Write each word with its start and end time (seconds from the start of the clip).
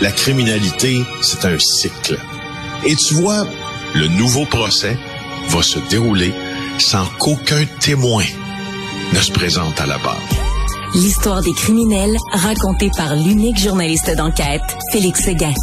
la 0.00 0.12
criminalité, 0.12 1.02
c'est 1.22 1.44
un 1.44 1.58
cycle. 1.58 2.18
Et 2.86 2.94
tu 2.94 3.14
vois, 3.14 3.46
le 3.94 4.08
nouveau 4.08 4.44
procès 4.44 4.96
va 5.48 5.62
se 5.62 5.78
dérouler 5.90 6.32
sans 6.78 7.06
qu'aucun 7.18 7.64
témoin 7.80 8.24
ne 9.12 9.18
se 9.18 9.32
présente 9.32 9.80
à 9.80 9.86
la 9.86 9.98
barre. 9.98 10.20
L'histoire 10.94 11.42
des 11.42 11.52
criminels 11.52 12.16
racontée 12.32 12.90
par 12.96 13.14
l'unique 13.14 13.58
journaliste 13.58 14.14
d'enquête, 14.16 14.62
Félix 14.92 15.24
Séguin. 15.24 15.54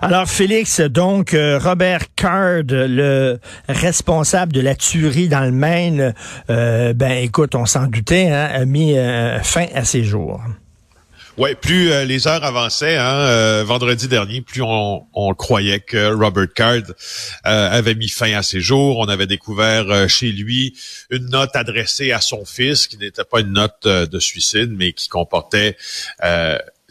Alors 0.00 0.28
Félix, 0.28 0.80
donc 0.80 1.32
euh, 1.32 1.58
Robert 1.58 2.14
Card, 2.16 2.62
le 2.68 3.38
responsable 3.68 4.52
de 4.52 4.60
la 4.60 4.74
tuerie 4.74 5.28
dans 5.28 5.44
le 5.44 5.52
Maine, 5.52 6.14
euh, 6.50 6.92
ben 6.92 7.12
écoute, 7.12 7.54
on 7.54 7.66
s'en 7.66 7.86
doutait, 7.86 8.30
hein, 8.30 8.48
a 8.52 8.64
mis 8.64 8.98
euh, 8.98 9.40
fin 9.42 9.66
à 9.74 9.84
ses 9.84 10.04
jours. 10.04 10.40
Ouais, 11.38 11.54
plus 11.54 11.88
les 12.04 12.28
heures 12.28 12.44
avançaient, 12.44 12.98
hein, 12.98 13.62
vendredi 13.64 14.06
dernier, 14.06 14.42
plus 14.42 14.60
on, 14.60 15.06
on, 15.14 15.34
croyait 15.34 15.80
que 15.80 16.12
Robert 16.12 16.52
Card 16.54 16.82
avait 17.42 17.94
mis 17.94 18.08
fin 18.08 18.34
à 18.34 18.42
ses 18.42 18.60
jours. 18.60 18.98
On 18.98 19.08
avait 19.08 19.26
découvert 19.26 20.08
chez 20.10 20.30
lui 20.30 20.78
une 21.10 21.30
note 21.30 21.54
adressée 21.54 22.12
à 22.12 22.20
son 22.20 22.44
fils, 22.44 22.86
qui 22.86 22.98
n'était 22.98 23.24
pas 23.24 23.40
une 23.40 23.52
note 23.52 23.86
de 23.86 24.18
suicide, 24.18 24.72
mais 24.76 24.92
qui 24.92 25.08
comportait 25.08 25.76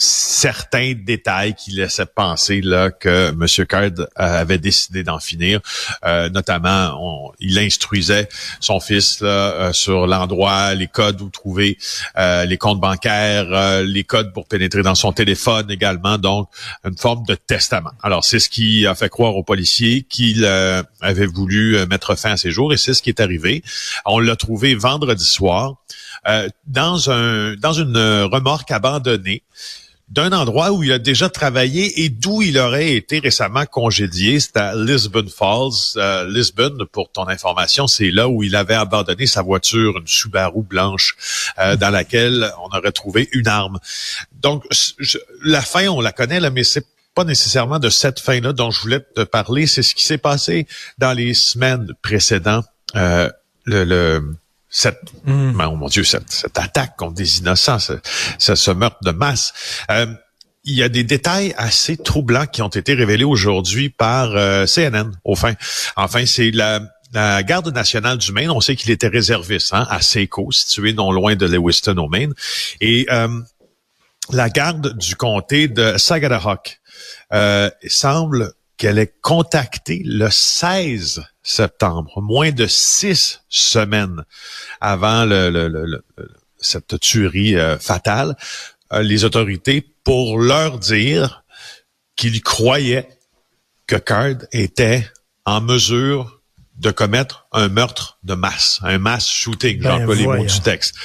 certains 0.02 0.94
détails 0.94 1.54
qui 1.54 1.72
laissaient 1.72 2.08
penser 2.08 2.62
là 2.62 2.90
que 2.90 3.30
M. 3.30 3.66
Card 3.68 3.92
euh, 4.00 4.06
avait 4.16 4.58
décidé 4.58 5.04
d'en 5.04 5.20
finir. 5.20 5.62
Euh, 6.06 6.30
notamment, 6.30 7.32
il 7.40 7.60
instruisait 7.60 8.28
son 8.60 8.80
fils 8.80 9.22
là, 9.22 9.28
euh, 9.28 9.74
sur 9.74 10.08
l'endroit, 10.08 10.74
les 10.74 10.88
codes 10.88 11.22
où 11.22 11.30
trouver 11.30 11.78
les 12.18 12.58
comptes 12.58 12.80
bancaires, 12.80 13.82
les 13.84 14.04
codes 14.04 14.34
pour 14.34 14.48
pénétrer 14.48 14.82
dans 14.82 14.96
son 14.96 15.12
téléphone 15.12 15.70
également. 15.70 16.18
Donc, 16.18 16.50
une 16.84 16.98
forme 16.98 17.24
de 17.26 17.36
testament. 17.36 17.92
Alors, 18.02 18.24
c'est 18.24 18.40
ce 18.40 18.50
qui 18.50 18.88
a 18.88 18.96
fait 18.96 19.10
croire 19.10 19.36
aux 19.36 19.44
policiers 19.44 20.04
qu'il 20.04 20.46
avait 20.46 21.26
voulu 21.26 21.78
mettre 21.88 22.16
fin 22.16 22.32
à 22.32 22.38
ses 22.38 22.52
jours 22.52 22.74
et 22.74 22.78
c'est 22.78 22.94
ce 22.94 23.02
qui 23.02 23.10
est 23.10 23.20
arrivé. 23.20 23.64
On 24.06 24.20
l'a 24.20 24.36
trouvé 24.36 24.76
vendredi 24.76 25.26
soir 25.26 25.76
dans 26.68 27.10
un 27.10 27.56
dans 27.56 27.74
une 27.74 27.98
remorque 28.32 28.72
abandonnée 28.72 29.44
d'un 30.12 30.34
endroit 30.34 30.72
où 30.72 30.84
il 30.84 30.92
a 30.92 31.00
déjà 31.00 31.30
travaillé 31.30 32.04
et 32.04 32.10
d'où 32.10 32.42
il 32.42 32.58
aurait 32.58 32.96
été 32.96 33.20
récemment 33.20 33.66
congédié. 33.66 34.42
C'est 34.42 34.58
à 34.58 34.76
Lisbon 34.76 35.26
Falls. 35.34 35.72
Euh, 35.96 36.30
Lisbon, 36.30 36.86
pour 36.92 37.10
ton 37.12 37.30
information, 37.30 37.88
c'est 37.88 38.12
là 38.12 38.28
où 38.28 38.44
il 38.44 38.58
avait 38.58 38.76
abandonné 38.76 39.26
sa 39.26 39.42
voiture, 39.42 39.98
une 39.98 40.08
Subaru 40.08 40.64
blanche, 40.64 41.16
euh, 41.60 41.78
dans 41.78 41.90
laquelle 41.90 42.52
on 42.62 42.78
aurait 42.78 42.92
trouvé 42.92 43.30
une 43.32 43.48
arme. 43.48 43.80
Donc, 44.34 44.66
la 45.44 45.62
fin, 45.62 45.88
on 45.88 46.02
la 46.02 46.12
connaît, 46.12 46.42
là, 46.42 46.50
mais 46.50 46.66
c'est 46.66 46.86
pas 47.16 47.24
nécessairement 47.24 47.80
de 47.80 47.90
cette 47.90 48.20
fin-là 48.20 48.52
dont 48.52 48.70
je 48.70 48.82
voulais 48.82 49.00
te 49.00 49.22
parler. 49.24 49.66
C'est 49.66 49.84
ce 49.84 49.96
qui 49.96 50.04
s'est 50.04 50.18
passé 50.18 50.68
dans 50.98 51.14
les 51.14 51.34
semaines 51.34 51.88
précédentes. 52.02 52.66
Euh, 52.98 53.30
le, 53.64 53.86
le 53.86 54.36
cette, 54.72 55.02
mm. 55.26 55.62
oh 55.62 55.76
mon 55.76 55.88
Dieu, 55.88 56.04
cette, 56.04 56.32
cette, 56.32 56.58
attaque 56.58 56.96
contre 56.98 57.14
des 57.14 57.40
innocents, 57.40 57.78
ce, 57.80 58.56
ce, 58.56 58.72
meurtre 58.72 59.00
de 59.04 59.12
masse. 59.12 59.54
Euh, 59.92 60.08
il 60.64 60.76
y 60.76 60.84
a 60.84 60.90
des 60.90 61.04
détails 61.04 61.54
assez 61.58 61.98
troublants 61.98 62.46
qui 62.46 62.62
ont 62.62 62.70
été 62.70 62.94
révélés 62.94 63.24
aujourd'hui 63.24 63.90
par 63.90 64.36
euh, 64.36 64.66
CNN, 64.66 65.12
au 65.26 65.36
fin. 65.36 65.54
Enfin, 65.96 66.26
c'est 66.26 66.52
la, 66.52 66.82
la 67.14 67.44
garde 67.44 67.74
nationale 67.74 68.18
du 68.18 68.32
Maine. 68.32 68.52
On 68.52 68.62
sait 68.62 68.76
qu'il 68.76 68.92
était 68.92 69.08
réserviste 69.08 69.74
hein, 69.74 69.86
à 69.90 70.02
Seco, 70.02 70.52
situé 70.52 70.94
non 70.94 71.12
loin 71.12 71.36
de 71.36 71.46
Lewiston 71.46 71.98
au 71.98 72.08
Maine. 72.08 72.34
Et 72.80 73.08
euh, 73.12 73.42
la 74.32 74.50
garde 74.50 74.98
du 74.98 75.16
comté 75.16 75.68
de 75.68 75.98
Sagadahoc 75.98 76.80
euh, 77.34 77.70
semble 77.88 78.54
qu'elle 78.82 78.98
ait 78.98 79.14
contacté 79.22 80.02
le 80.04 80.32
16 80.32 81.24
septembre, 81.44 82.20
moins 82.20 82.52
de 82.52 82.66
six 82.66 83.44
semaines 83.48 84.24
avant 84.80 85.24
le, 85.24 86.04
cette 86.58 87.00
tuerie 87.00 87.58
euh, 87.58 87.78
fatale, 87.78 88.36
euh, 88.92 89.04
les 89.04 89.24
autorités 89.24 89.88
pour 90.04 90.40
leur 90.40 90.80
dire 90.80 91.44
qu'ils 92.16 92.42
croyaient 92.42 93.08
que 93.86 93.98
Card 93.98 94.48
était 94.52 95.08
en 95.46 95.62
mesure 95.62 96.42
de 96.78 96.90
commettre 96.90 97.46
un 97.52 97.68
meurtre 97.68 98.18
de 98.24 98.34
masse, 98.34 98.80
un 98.82 98.98
mass 98.98 99.30
shooting, 99.30 99.80
ben, 99.80 100.00
j'emploie 100.00 100.16
les 100.16 100.26
mots 100.26 100.44
du 100.44 100.60
texte. 100.62 100.96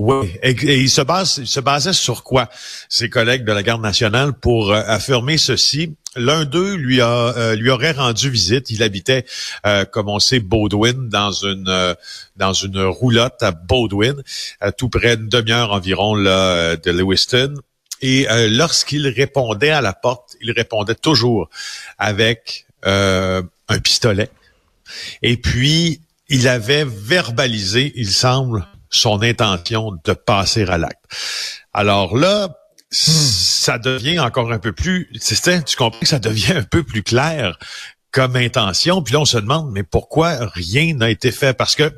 Oui, 0.00 0.30
et, 0.44 0.52
il 0.52 0.90
se 0.90 1.00
base, 1.00 1.38
il 1.38 1.48
se 1.48 1.58
basait 1.58 1.92
sur 1.92 2.22
quoi 2.22 2.48
ses 2.88 3.10
collègues 3.10 3.44
de 3.44 3.50
la 3.50 3.64
garde 3.64 3.82
nationale 3.82 4.32
pour 4.32 4.70
euh, 4.70 4.80
affirmer 4.86 5.38
ceci 5.38 5.96
L'un 6.14 6.44
d'eux 6.44 6.74
lui 6.74 7.00
a 7.00 7.36
euh, 7.36 7.56
lui 7.56 7.68
aurait 7.68 7.90
rendu 7.90 8.30
visite. 8.30 8.70
Il 8.70 8.84
habitait, 8.84 9.26
euh, 9.66 9.84
comme 9.84 10.08
on 10.08 10.20
sait, 10.20 10.38
Baudouin 10.38 10.94
dans 10.94 11.32
une 11.32 11.68
euh, 11.68 11.94
dans 12.36 12.52
une 12.52 12.80
roulotte 12.80 13.42
à 13.42 13.50
Baudouin, 13.50 14.14
tout 14.76 14.88
près 14.88 15.16
d'une 15.16 15.28
demi-heure 15.28 15.72
environ 15.72 16.14
là, 16.14 16.76
de 16.76 16.90
Lewiston. 16.92 17.54
Et 18.00 18.28
lorsqu'il 18.48 19.08
répondait 19.08 19.70
à 19.70 19.80
la 19.80 19.92
porte, 19.92 20.36
il 20.40 20.52
répondait 20.52 20.94
toujours 20.94 21.50
avec 21.98 22.66
un 22.84 23.42
pistolet. 23.82 24.30
Et 25.22 25.36
puis 25.36 26.00
il 26.28 26.46
avait 26.46 26.84
verbalisé, 26.84 27.92
il 27.96 28.10
semble, 28.10 28.68
son 28.98 29.22
intention 29.22 29.92
de 30.04 30.12
passer 30.12 30.64
à 30.64 30.78
l'acte. 30.78 31.02
Alors 31.72 32.16
là, 32.16 32.48
ça 32.90 33.78
devient 33.78 34.18
encore 34.18 34.50
un 34.52 34.58
peu 34.58 34.72
plus, 34.72 35.10
tu 35.12 35.76
comprends 35.76 36.00
que 36.00 36.06
ça 36.06 36.18
devient 36.18 36.52
un 36.52 36.62
peu 36.62 36.82
plus 36.82 37.02
clair 37.02 37.58
comme 38.10 38.36
intention. 38.36 39.02
Puis 39.02 39.12
là, 39.12 39.20
on 39.20 39.24
se 39.24 39.36
demande, 39.36 39.70
mais 39.72 39.82
pourquoi 39.82 40.36
rien 40.54 40.94
n'a 40.94 41.10
été 41.10 41.30
fait? 41.30 41.54
Parce 41.54 41.74
que 41.74 41.92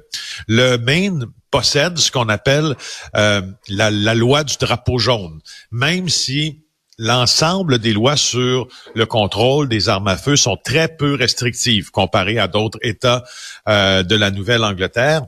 le 0.48 0.76
Maine 0.76 1.26
possède 1.50 1.98
ce 1.98 2.10
qu'on 2.10 2.28
appelle 2.28 2.74
euh, 3.16 3.42
la, 3.68 3.90
la 3.90 4.14
loi 4.14 4.44
du 4.44 4.56
drapeau 4.56 4.98
jaune. 4.98 5.40
Même 5.70 6.08
si 6.08 6.64
l'ensemble 6.98 7.78
des 7.78 7.92
lois 7.92 8.16
sur 8.16 8.68
le 8.94 9.06
contrôle 9.06 9.68
des 9.68 9.88
armes 9.88 10.08
à 10.08 10.16
feu 10.16 10.36
sont 10.36 10.56
très 10.56 10.88
peu 10.88 11.14
restrictives 11.14 11.90
comparées 11.90 12.38
à 12.38 12.46
d'autres 12.46 12.78
États 12.82 13.24
euh, 13.68 14.02
de 14.02 14.14
la 14.14 14.30
Nouvelle-Angleterre. 14.30 15.22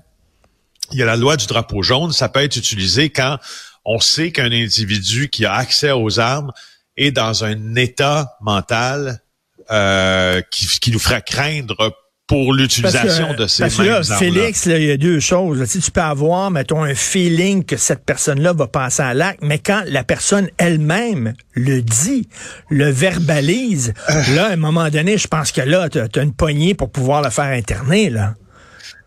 Il 0.93 0.99
y 0.99 1.03
a 1.03 1.07
la 1.07 1.17
loi 1.17 1.37
du 1.37 1.47
drapeau 1.47 1.83
jaune, 1.83 2.13
ça 2.13 2.29
peut 2.29 2.41
être 2.41 2.57
utilisé 2.57 3.11
quand 3.11 3.39
on 3.85 3.99
sait 3.99 4.31
qu'un 4.31 4.53
individu 4.53 5.29
qui 5.29 5.45
a 5.45 5.55
accès 5.55 5.91
aux 5.91 6.21
armes 6.21 6.53
est 6.97 7.11
dans 7.11 7.45
un 7.45 7.75
état 7.75 8.37
mental 8.41 9.23
euh, 9.71 10.41
qui, 10.51 10.67
qui 10.67 10.91
nous 10.91 10.99
ferait 10.99 11.23
craindre 11.23 11.93
pour 12.33 12.55
l'utilisation 12.55 13.35
de 13.35 13.47
ces 13.47 13.65
mêmes 13.65 14.03
Félix, 14.05 14.65
il 14.67 14.85
y 14.85 14.91
a 14.91 14.97
deux 14.97 15.21
choses. 15.21 15.63
Si 15.67 15.81
tu 15.81 15.91
peux 15.91 16.01
avoir, 16.01 16.51
mettons, 16.51 16.83
un 16.83 16.95
feeling 16.95 17.63
que 17.63 17.77
cette 17.77 18.07
personne-là 18.07 18.55
va 18.55 18.69
passer 18.69 19.03
à 19.03 19.13
l'acte, 19.13 19.41
mais 19.43 19.59
quand 19.59 19.83
la 19.87 20.03
personne 20.03 20.49
elle-même 20.57 21.35
le 21.53 21.83
dit, 21.83 22.29
le 22.71 22.89
verbalise, 22.89 23.93
euh. 24.09 24.35
là, 24.35 24.47
à 24.47 24.53
un 24.53 24.57
moment 24.57 24.89
donné, 24.89 25.19
je 25.19 25.29
pense 25.29 25.53
que 25.53 25.61
là, 25.61 25.91
tu 25.91 25.99
as, 25.99 26.23
une 26.23 26.33
poignée 26.33 26.73
pour 26.73 26.91
pouvoir 26.91 27.21
le 27.23 27.29
faire 27.29 27.45
interner, 27.45 28.09
là. 28.09 28.35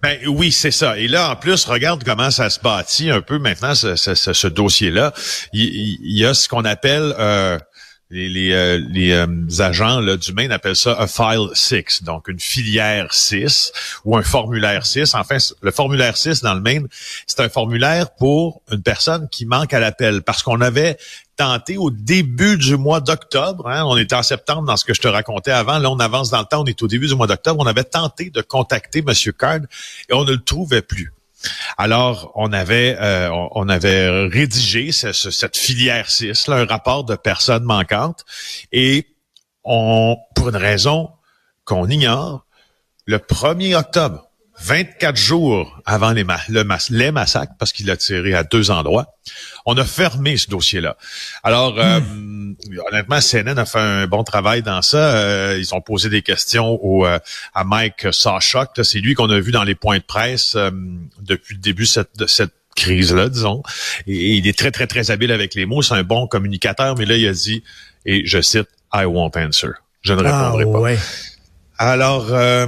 Ben 0.06 0.20
oui, 0.28 0.52
c'est 0.52 0.70
ça. 0.70 1.00
Et 1.00 1.08
là, 1.08 1.32
en 1.32 1.36
plus, 1.36 1.66
regarde 1.66 2.04
comment 2.04 2.30
ça 2.30 2.52
se 2.52 2.60
bâtit 2.60 3.10
un 3.10 3.22
peu 3.22 3.40
maintenant, 3.40 3.74
ce, 3.74 4.48
dossier-là. 4.48 5.12
Il, 5.52 5.98
y 6.04 6.24
a 6.24 6.36
ce 6.36 6.48
qu'on 6.48 6.64
appelle 6.64 7.16
euh, 7.18 7.58
les, 8.12 8.52
euh, 8.52 8.80
euh, 8.96 9.60
agents 9.60 10.00
là, 10.00 10.16
du 10.18 10.34
Maine 10.34 10.52
appellent 10.52 10.76
ça 10.76 10.98
un 11.00 11.08
file 11.08 11.50
6, 11.54 12.04
donc 12.04 12.28
une 12.28 12.40
filière 12.40 13.14
6 13.14 13.72
ou 14.06 14.16
un 14.16 14.22
formulaire 14.22 14.86
6. 14.86 15.16
Enfin, 15.16 15.38
le 15.62 15.72
formulaire 15.72 16.16
6 16.16 16.42
dans 16.42 16.54
le 16.54 16.62
Maine, 16.62 16.88
c'est 17.26 17.40
un 17.40 17.50
formulaire 17.50 18.12
pour 18.16 18.62
une 18.72 18.84
personne 18.84 19.28
qui 19.30 19.46
manque 19.46 19.74
à 19.74 19.80
l'appel 19.80 20.22
parce 20.22 20.44
qu'on 20.44 20.62
avait 20.62 20.98
tenté 21.36 21.78
au 21.78 21.90
début 21.90 22.58
du 22.58 22.78
mois 22.78 23.02
d'octobre, 23.02 23.68
hein, 23.68 23.84
on 23.86 23.98
était 23.98 24.16
en 24.16 24.24
septembre 24.24 24.64
dans 24.64 24.78
ce 24.78 24.86
que 24.86 24.94
je 24.94 25.02
te 25.02 25.08
racontais 25.08 25.52
avant, 25.52 25.80
là 25.80 25.92
on 25.92 26.00
avance 26.00 26.30
dans 26.30 26.40
le 26.40 26.46
temps, 26.46 26.62
on 26.62 26.66
est 26.66 26.82
au 26.82 26.88
début 26.88 27.08
du 27.08 27.16
mois 27.16 27.28
d'octobre, 27.28 27.62
on 27.62 27.68
avait 27.68 27.84
tenté 27.84 28.30
de 28.30 28.42
contacter 28.42 29.00
M. 29.00 29.14
Card 29.38 29.60
et 30.10 30.14
on 30.14 30.24
ne 30.24 30.32
le 30.32 30.42
trouvait 30.42 30.82
plus. 30.82 31.12
Alors, 31.78 32.32
on 32.36 32.54
avait, 32.54 32.98
euh, 33.00 33.30
on 33.52 33.70
avait 33.70 34.28
rédigé 34.28 34.92
cette 34.92 35.58
filière 35.58 36.10
6, 36.10 36.50
un 36.50 36.66
rapport 36.66 37.04
de 37.04 37.16
personnes 37.16 37.64
manquantes, 37.64 38.26
et 38.72 39.08
on, 39.64 40.18
pour 40.36 40.50
une 40.50 40.56
raison 40.56 41.10
qu'on 41.66 41.88
ignore, 41.88 42.46
le 43.06 43.18
1er 43.18 43.76
octobre, 43.76 44.30
24 44.60 45.16
jours 45.18 45.82
avant 45.86 46.12
les, 46.12 46.24
le 46.50 46.64
les 46.92 47.12
massacres, 47.12 47.54
parce 47.60 47.74
qu'il 47.74 47.92
a 47.92 47.98
tiré 47.98 48.34
à 48.34 48.44
deux 48.44 48.72
endroits, 48.72 49.16
on 49.66 49.78
a 49.78 49.84
fermé 49.84 50.38
ce 50.38 50.50
dossier-là. 50.50 50.98
Alors, 51.44 51.78
euh, 51.80 52.00
hmm. 52.00 52.35
Honnêtement, 52.90 53.20
CNN 53.20 53.58
a 53.58 53.66
fait 53.66 53.80
un 53.80 54.08
bon 54.08 54.24
travail 54.24 54.62
dans 54.62 54.82
ça. 54.82 54.98
Euh, 54.98 55.58
ils 55.60 55.74
ont 55.74 55.82
posé 55.82 56.10
des 56.10 56.22
questions 56.22 56.80
au, 56.84 57.06
euh, 57.06 57.20
à 57.54 57.64
Mike 57.64 58.08
Sawchuk. 58.12 58.70
C'est 58.84 59.00
lui 59.00 59.14
qu'on 59.14 59.30
a 59.30 59.40
vu 59.40 59.52
dans 59.52 59.64
les 59.64 59.76
points 59.76 59.98
de 59.98 60.04
presse 60.04 60.58
depuis 61.22 61.56
le 61.56 61.62
début 61.62 61.88
de 62.18 62.28
cette, 62.28 62.54
crise-là, 62.76 63.30
disons. 63.30 63.64
Et, 64.06 64.36
il 64.36 64.48
est 64.48 64.58
très, 64.58 64.70
très, 64.70 64.86
très 64.86 65.10
habile 65.10 65.32
avec 65.32 65.56
les 65.56 65.66
mots. 65.66 65.82
C'est 65.82 65.94
un 65.94 66.04
bon 66.04 66.28
communicateur, 66.28 66.98
mais 66.98 67.06
là, 67.06 67.16
il 67.16 67.26
a 67.26 67.32
dit, 67.32 67.64
et 68.06 68.26
je 68.26 68.42
cite, 68.42 68.68
I 68.94 69.06
won't 69.06 69.32
answer. 69.38 69.70
Je 70.02 70.14
ne 70.14 70.24
ah, 70.26 70.52
répondrai 70.52 70.66
pas. 70.66 70.80
Ouais. 70.80 70.98
Alors 71.78 72.28
euh, 72.32 72.66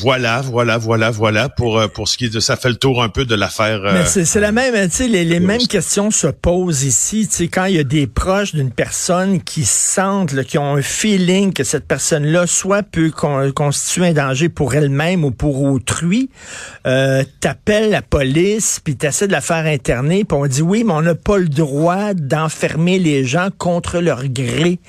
voilà, 0.00 0.40
voilà, 0.40 0.76
voilà, 0.76 1.12
voilà 1.12 1.48
pour 1.48 1.78
euh, 1.78 1.86
pour 1.86 2.08
ce 2.08 2.18
qui 2.18 2.24
est 2.24 2.34
de 2.34 2.40
ça 2.40 2.56
fait 2.56 2.68
le 2.68 2.74
tour 2.74 3.00
un 3.00 3.08
peu 3.08 3.24
de 3.24 3.36
l'affaire. 3.36 3.80
Mais 3.92 4.04
c'est 4.06 4.40
la 4.40 4.50
même, 4.50 4.74
tu 4.88 4.96
sais, 4.96 5.08
les, 5.08 5.24
les 5.24 5.38
mêmes 5.38 5.68
questions 5.68 6.10
se 6.10 6.26
posent 6.26 6.82
ici. 6.82 7.28
Tu 7.28 7.36
sais, 7.36 7.48
quand 7.48 7.66
il 7.66 7.76
y 7.76 7.78
a 7.78 7.84
des 7.84 8.08
proches 8.08 8.56
d'une 8.56 8.72
personne 8.72 9.40
qui 9.40 9.64
sentent, 9.64 10.32
là, 10.32 10.42
qui 10.42 10.58
ont 10.58 10.74
un 10.74 10.82
feeling 10.82 11.52
que 11.52 11.62
cette 11.62 11.86
personne-là 11.86 12.48
soit 12.48 12.82
peut 12.82 13.12
constituer 13.54 14.08
un 14.08 14.12
danger 14.14 14.48
pour 14.48 14.74
elle-même 14.74 15.24
ou 15.24 15.30
pour 15.30 15.62
autrui, 15.62 16.28
euh, 16.88 17.22
t'appelles 17.38 17.90
la 17.90 18.02
police 18.02 18.80
puis 18.82 18.96
t'essaies 18.96 19.28
de 19.28 19.32
la 19.32 19.40
faire 19.40 19.64
interner, 19.66 20.24
puis 20.24 20.36
on 20.36 20.46
dit 20.46 20.62
oui, 20.62 20.82
mais 20.82 20.92
on 20.92 21.02
n'a 21.02 21.14
pas 21.14 21.38
le 21.38 21.48
droit 21.48 22.14
d'enfermer 22.14 22.98
les 22.98 23.24
gens 23.24 23.50
contre 23.56 24.00
leur 24.00 24.26
gré. 24.26 24.80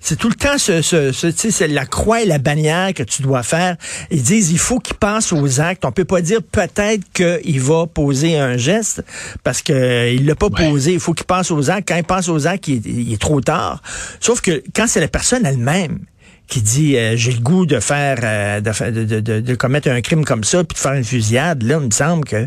C'est 0.00 0.16
tout 0.16 0.30
le 0.30 0.36
temps 0.36 0.56
ce, 0.56 0.80
ce, 0.80 1.12
ce 1.12 1.26
tu 1.26 1.50
sais, 1.50 1.68
la 1.68 1.84
croix 1.84 2.22
et 2.22 2.24
la 2.24 2.38
bannière 2.38 2.61
que 2.94 3.02
tu 3.02 3.22
dois 3.22 3.42
faire. 3.42 3.76
Ils 4.10 4.22
disent 4.22 4.50
il 4.50 4.58
faut 4.58 4.78
qu'il 4.78 4.96
pense 4.96 5.32
aux 5.32 5.60
actes. 5.60 5.84
On 5.84 5.92
peut 5.92 6.04
pas 6.04 6.20
dire 6.20 6.40
peut-être 6.42 7.04
qu'il 7.12 7.60
va 7.60 7.86
poser 7.86 8.38
un 8.38 8.56
geste 8.56 9.02
parce 9.42 9.62
qu'il 9.62 9.74
euh, 9.74 10.18
l'a 10.22 10.34
pas 10.34 10.50
posé. 10.50 10.92
Il 10.92 11.00
faut 11.00 11.14
qu'il 11.14 11.26
pense 11.26 11.50
aux 11.50 11.70
actes. 11.70 11.88
Quand 11.88 11.96
il 11.96 12.04
pense 12.04 12.28
aux 12.28 12.46
actes, 12.46 12.68
il, 12.68 13.12
est 13.12 13.20
trop 13.20 13.40
tard. 13.40 13.82
Sauf 14.20 14.40
que 14.40 14.62
quand 14.74 14.86
c'est 14.86 15.00
la 15.00 15.08
personne 15.08 15.44
elle-même 15.44 16.00
qui 16.48 16.60
dit 16.60 16.96
euh, 16.96 17.16
j'ai 17.16 17.32
le 17.32 17.40
goût 17.40 17.66
de 17.66 17.80
faire 17.80 18.18
euh, 18.22 18.60
de, 18.60 19.20
de, 19.20 19.40
de, 19.40 19.54
commettre 19.54 19.88
un 19.88 20.00
crime 20.02 20.24
comme 20.24 20.44
ça 20.44 20.64
puis 20.64 20.74
de 20.74 20.78
faire 20.80 20.92
une 20.92 21.04
fusillade 21.04 21.62
là 21.62 21.78
il 21.80 21.86
me 21.86 21.90
semble 21.90 22.24
que 22.24 22.46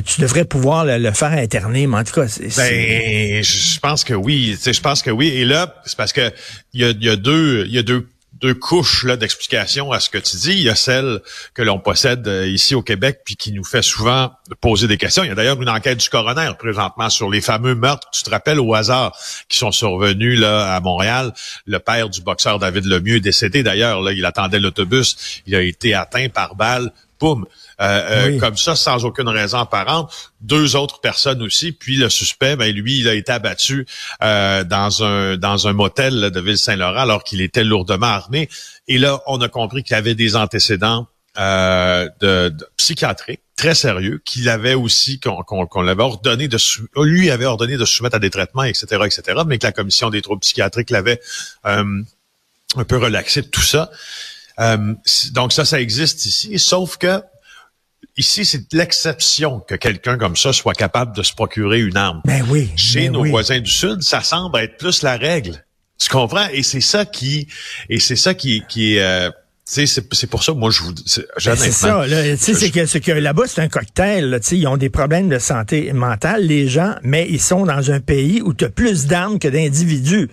tu 0.00 0.22
devrais 0.22 0.44
pouvoir 0.44 0.86
le, 0.86 1.12
faire 1.12 1.32
interner 1.32 1.86
mais 1.86 1.98
en 1.98 2.04
tout 2.04 2.14
cas 2.14 2.26
c'est, 2.26 2.48
ben, 2.56 3.44
je 3.44 3.78
pense 3.80 4.02
que 4.02 4.14
oui 4.14 4.58
je 4.60 4.80
pense 4.80 5.02
que 5.02 5.10
oui 5.10 5.28
et 5.28 5.44
là 5.44 5.72
c'est 5.84 5.96
parce 5.96 6.12
que 6.12 6.32
il 6.72 6.80
y 6.80 6.84
a, 6.84 6.92
y 6.98 7.10
a 7.10 7.16
deux 7.16 7.64
il 7.66 7.72
y 7.72 7.78
a 7.78 7.82
deux 7.82 8.08
deux 8.40 8.54
couches 8.54 9.04
là 9.04 9.16
d'explication 9.16 9.92
à 9.92 10.00
ce 10.00 10.10
que 10.10 10.18
tu 10.18 10.36
dis. 10.36 10.52
Il 10.52 10.62
y 10.62 10.68
a 10.68 10.74
celle 10.74 11.20
que 11.54 11.62
l'on 11.62 11.78
possède 11.78 12.26
euh, 12.28 12.46
ici 12.46 12.74
au 12.74 12.82
Québec, 12.82 13.20
puis 13.24 13.36
qui 13.36 13.52
nous 13.52 13.64
fait 13.64 13.82
souvent 13.82 14.32
poser 14.60 14.86
des 14.86 14.96
questions. 14.96 15.24
Il 15.24 15.28
y 15.28 15.32
a 15.32 15.34
d'ailleurs 15.34 15.60
une 15.60 15.68
enquête 15.68 15.98
du 15.98 16.08
coroner 16.08 16.52
présentement 16.58 17.10
sur 17.10 17.30
les 17.30 17.40
fameux 17.40 17.74
meurtres, 17.74 18.08
tu 18.12 18.22
te 18.22 18.30
rappelles 18.30 18.60
au 18.60 18.74
hasard, 18.74 19.16
qui 19.48 19.58
sont 19.58 19.72
survenus 19.72 20.38
là 20.38 20.74
à 20.74 20.80
Montréal. 20.80 21.32
Le 21.66 21.78
père 21.78 22.08
du 22.08 22.20
boxeur 22.20 22.58
David 22.58 22.84
Lemieux 22.84 23.20
décédé 23.20 23.62
d'ailleurs. 23.62 24.10
Il 24.10 24.24
attendait 24.24 24.60
l'autobus, 24.60 25.42
il 25.46 25.54
a 25.54 25.62
été 25.62 25.94
atteint 25.94 26.28
par 26.28 26.54
balle. 26.54 26.92
Boum, 27.20 27.46
euh, 27.80 28.28
euh, 28.30 28.38
comme 28.38 28.56
ça, 28.56 28.76
sans 28.76 29.04
aucune 29.04 29.28
raison 29.28 29.58
apparente. 29.58 30.12
Deux 30.40 30.76
autres 30.76 31.00
personnes 31.00 31.42
aussi. 31.42 31.72
Puis 31.72 31.96
le 31.96 32.08
suspect, 32.08 32.56
ben 32.56 32.72
lui, 32.72 32.98
il 32.98 33.08
a 33.08 33.14
été 33.14 33.32
abattu 33.32 33.86
euh, 34.22 34.64
dans 34.64 35.02
un 35.02 35.36
dans 35.36 35.66
un 35.66 35.72
motel 35.72 36.30
de 36.30 36.40
Ville-Saint-Laurent 36.40 37.00
alors 37.00 37.24
qu'il 37.24 37.40
était 37.40 37.64
lourdement 37.64 38.06
armé. 38.06 38.48
Et 38.86 38.98
là, 38.98 39.20
on 39.26 39.40
a 39.40 39.48
compris 39.48 39.82
qu'il 39.82 39.96
avait 39.96 40.14
des 40.14 40.36
antécédents 40.36 41.06
de, 41.36 42.10
de, 42.20 42.68
psychiatriques 42.76 43.42
très 43.56 43.74
sérieux, 43.74 44.20
qu'il 44.24 44.48
avait 44.48 44.74
aussi 44.74 45.20
qu'on 45.20 45.82
l'avait 45.82 46.02
ordonné 46.02 46.48
de 46.48 46.58
lui 47.00 47.30
avait 47.30 47.44
ordonné 47.44 47.76
de 47.76 47.84
soumettre 47.84 48.16
à 48.16 48.18
des 48.18 48.30
traitements, 48.30 48.64
etc., 48.64 48.86
etc., 49.04 49.42
mais 49.46 49.58
que 49.58 49.66
la 49.66 49.72
commission 49.72 50.10
des 50.10 50.20
troubles 50.20 50.40
psychiatriques 50.40 50.90
l'avait 50.90 51.20
un 51.64 52.84
peu 52.86 52.96
relaxé 52.96 53.42
de 53.42 53.46
tout 53.46 53.62
ça. 53.62 53.90
Donc 55.32 55.52
ça, 55.52 55.64
ça 55.64 55.80
existe 55.80 56.26
ici, 56.26 56.58
sauf 56.58 56.96
que 56.96 57.22
Ici, 58.16 58.44
c'est 58.44 58.72
l'exception 58.72 59.60
que 59.60 59.76
quelqu'un 59.76 60.18
comme 60.18 60.36
ça 60.36 60.52
soit 60.52 60.74
capable 60.74 61.14
de 61.14 61.22
se 61.22 61.32
procurer 61.32 61.78
une 61.78 61.96
arme. 61.96 62.20
Ben 62.24 62.44
oui. 62.48 62.68
Chez 62.74 63.02
ben 63.02 63.12
nos 63.12 63.24
voisins 63.24 63.60
du 63.60 63.70
Sud, 63.70 64.02
ça 64.02 64.22
semble 64.22 64.58
être 64.58 64.76
plus 64.76 65.02
la 65.02 65.16
règle. 65.16 65.64
Tu 65.98 66.08
comprends? 66.08 66.48
Et 66.52 66.64
c'est 66.64 66.80
ça 66.80 67.04
qui, 67.04 67.46
et 67.88 68.00
c'est 68.00 68.16
ça 68.16 68.34
qui, 68.34 68.64
qui 68.68 68.98
euh, 68.98 69.30
c'est, 69.64 69.86
c'est 69.86 70.26
pour 70.26 70.42
ça 70.42 70.52
que 70.52 70.58
moi, 70.58 70.70
je 70.70 70.82
vous 70.82 70.92
ben 70.92 71.56
C'est 71.56 71.70
ça. 71.70 72.06
Là, 72.06 72.36
c'est 72.36 72.70
que, 72.70 72.86
c'est 72.86 73.00
que 73.00 73.12
là-bas, 73.12 73.44
c'est 73.46 73.60
un 73.60 73.68
cocktail. 73.68 74.30
Là, 74.30 74.38
ils 74.50 74.66
ont 74.66 74.76
des 74.76 74.90
problèmes 74.90 75.28
de 75.28 75.38
santé 75.38 75.92
mentale, 75.92 76.44
les 76.44 76.68
gens, 76.68 76.94
mais 77.02 77.28
ils 77.28 77.40
sont 77.40 77.66
dans 77.66 77.90
un 77.90 78.00
pays 78.00 78.42
où 78.42 78.52
tu 78.52 78.64
as 78.64 78.70
plus 78.70 79.06
d'armes 79.06 79.38
que 79.38 79.46
d'individus. 79.46 80.28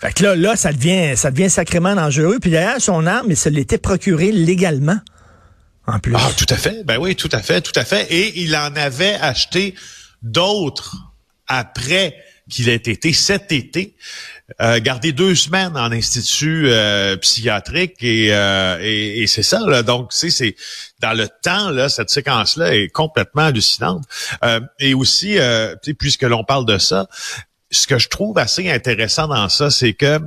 Fait 0.00 0.12
que 0.12 0.22
là, 0.22 0.36
là, 0.36 0.56
ça 0.56 0.72
devient, 0.72 1.16
ça 1.16 1.30
devient 1.30 1.50
sacrément 1.50 1.94
dangereux. 1.94 2.38
Puis 2.40 2.50
d'ailleurs, 2.50 2.80
son 2.80 3.06
arme, 3.06 3.26
il 3.30 3.36
se 3.36 3.48
l'était 3.48 3.78
procuré 3.78 4.30
légalement. 4.32 4.98
Ah, 5.86 5.98
tout 6.36 6.46
à 6.50 6.56
fait. 6.56 6.84
Ben 6.84 6.98
oui, 6.98 7.16
tout 7.16 7.30
à 7.32 7.40
fait, 7.40 7.62
tout 7.62 7.72
à 7.74 7.84
fait. 7.84 8.06
Et 8.12 8.40
il 8.42 8.54
en 8.56 8.76
avait 8.76 9.14
acheté 9.14 9.74
d'autres 10.22 10.96
après 11.46 12.14
qu'il 12.50 12.68
ait 12.68 12.74
été 12.74 13.12
cet 13.12 13.52
été. 13.52 13.96
Euh, 14.62 14.80
gardé 14.80 15.12
deux 15.12 15.34
semaines 15.34 15.76
en 15.76 15.92
institut 15.92 16.68
euh, 16.68 17.18
psychiatrique 17.18 17.96
et, 18.00 18.28
euh, 18.30 18.78
et, 18.80 19.26
c'est 19.26 19.42
ça 19.42 19.60
là. 19.66 19.82
donc 19.82 20.08
c'est 20.10 20.30
c'est 20.30 20.56
dans 21.00 21.12
le 21.12 21.28
temps 21.42 21.68
là 21.68 21.90
cette 21.90 22.08
séquence 22.08 22.56
là 22.56 22.74
est 22.74 22.88
complètement 22.88 23.42
hallucinante 23.42 24.04
euh, 24.42 24.60
et 24.80 24.94
aussi 24.94 25.36
puisque 25.98 26.22
l'on 26.22 26.44
parle 26.44 26.64
de 26.64 26.78
ça 26.78 27.08
ce 27.70 27.86
que 27.86 27.98
je 27.98 28.08
trouve 28.08 28.38
assez 28.38 28.70
intéressant 28.70 29.28
dans 29.28 29.48
ça 29.48 29.70
c'est 29.70 29.92
que 29.92 30.20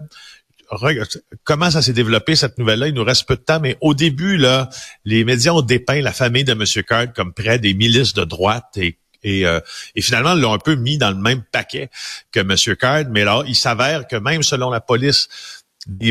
comment 1.43 1.69
ça 1.69 1.81
s'est 1.81 1.93
développé 1.93 2.35
cette 2.35 2.57
nouvelle-là? 2.57 2.87
Il 2.87 2.93
nous 2.93 3.03
reste 3.03 3.27
peu 3.27 3.35
de 3.35 3.41
temps, 3.41 3.59
mais 3.59 3.77
au 3.81 3.93
début, 3.93 4.37
là, 4.37 4.69
les 5.05 5.23
médias 5.25 5.51
ont 5.51 5.61
dépeint 5.61 6.01
la 6.01 6.13
famille 6.13 6.43
de 6.43 6.53
M. 6.53 6.63
Card 6.87 7.13
comme 7.13 7.33
près 7.33 7.59
des 7.59 7.73
milices 7.73 8.13
de 8.13 8.23
droite 8.23 8.77
et 8.77 8.97
et, 9.23 9.45
euh, 9.45 9.59
et 9.95 10.01
finalement, 10.01 10.33
l'ont 10.33 10.53
un 10.53 10.57
peu 10.57 10.73
mis 10.73 10.97
dans 10.97 11.11
le 11.11 11.17
même 11.17 11.43
paquet 11.51 11.91
que 12.31 12.39
M. 12.39 12.75
Card. 12.75 13.05
Mais 13.11 13.23
là, 13.23 13.43
il 13.45 13.55
s'avère 13.55 14.07
que 14.07 14.15
même 14.15 14.41
selon 14.41 14.71
la 14.71 14.81
police, 14.81 15.29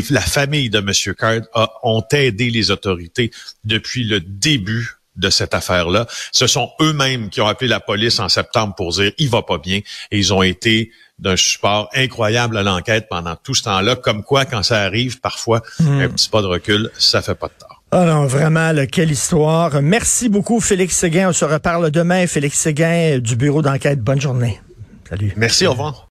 la 0.09 0.21
famille 0.21 0.69
de 0.69 0.79
M. 0.79 1.15
Card 1.15 1.41
a, 1.53 1.69
ont 1.83 2.05
aidé 2.13 2.49
les 2.49 2.71
autorités 2.71 3.31
depuis 3.63 4.05
le 4.05 4.21
début 4.21 5.00
de 5.21 5.29
cette 5.29 5.53
affaire-là. 5.53 6.07
Ce 6.33 6.47
sont 6.47 6.69
eux-mêmes 6.81 7.29
qui 7.29 7.39
ont 7.39 7.47
appelé 7.47 7.69
la 7.69 7.79
police 7.79 8.19
en 8.19 8.27
septembre 8.27 8.75
pour 8.75 8.91
dire 8.91 9.11
il 9.17 9.29
va 9.29 9.43
pas 9.43 9.57
bien 9.57 9.77
et 10.11 10.17
ils 10.17 10.33
ont 10.33 10.43
été 10.43 10.91
d'un 11.19 11.37
support 11.37 11.89
incroyable 11.93 12.57
à 12.57 12.63
l'enquête 12.63 13.07
pendant 13.09 13.35
tout 13.35 13.53
ce 13.53 13.63
temps-là, 13.63 13.95
comme 13.95 14.23
quoi 14.23 14.45
quand 14.45 14.63
ça 14.63 14.81
arrive 14.81 15.19
parfois 15.19 15.61
hmm. 15.79 16.01
un 16.01 16.09
petit 16.09 16.29
pas 16.29 16.41
de 16.41 16.47
recul, 16.47 16.89
ça 16.97 17.21
fait 17.21 17.35
pas 17.35 17.47
de 17.47 17.53
tort. 17.59 17.83
Ah 17.91 18.05
non, 18.05 18.25
vraiment, 18.25 18.73
quelle 18.89 19.11
histoire. 19.11 19.81
Merci 19.81 20.29
beaucoup, 20.29 20.61
Félix 20.61 20.95
Séguin. 20.95 21.29
On 21.29 21.33
se 21.33 21.43
reparle 21.43 21.91
demain. 21.91 22.25
Félix 22.25 22.57
Séguin 22.57 23.19
du 23.19 23.35
bureau 23.35 23.61
d'enquête. 23.61 23.99
Bonne 23.99 24.21
journée. 24.21 24.61
Salut. 25.09 25.33
Merci, 25.35 25.67
au 25.67 25.71
revoir. 25.71 26.07